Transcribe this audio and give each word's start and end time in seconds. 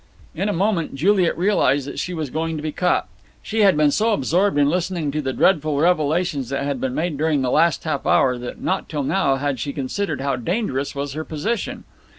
In 0.33 0.49
a 0.49 0.51
moment 0.51 0.95
Juliet 0.95 1.37
realized 1.37 1.85
that 1.85 1.99
she 1.99 2.11
was 2.15 2.31
going 2.31 2.57
to 2.57 2.63
be 2.63 2.71
caught. 2.71 3.07
She 3.43 3.61
had 3.61 3.77
been 3.77 3.91
so 3.91 4.13
absorbed 4.13 4.57
in 4.57 4.67
listening 4.67 5.11
to 5.11 5.21
the 5.21 5.31
dreadful 5.31 5.77
revelations 5.77 6.49
that 6.49 6.63
had 6.63 6.81
been 6.81 6.95
made 6.95 7.19
during 7.19 7.43
the 7.43 7.51
last 7.51 7.83
half 7.83 8.07
hour 8.07 8.35
that 8.39 8.59
not 8.59 8.89
till 8.89 9.03
now 9.03 9.35
had 9.35 9.59
she 9.59 9.71
considered 9.73 10.19
how 10.19 10.37
dangerous 10.37 10.95
was 10.95 11.13
her 11.13 11.23
position. 11.23 11.83